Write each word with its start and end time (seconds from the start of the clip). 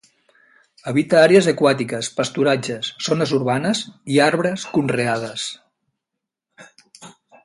Habita 0.91 1.17
àrees 1.25 1.49
aquàtiques, 1.51 2.09
pasturatges, 2.21 2.89
zones 3.09 3.35
urbanes 3.39 3.81
i 4.15 4.19
arbres 4.29 4.65
conreades. 4.79 5.47